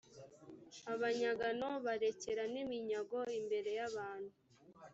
abanyagano 0.93 1.69
barekera 1.85 2.43
n 2.53 2.55
iminyago 2.63 3.19
imbere 3.39 3.69
y 3.77 3.81
abantu 3.89 4.33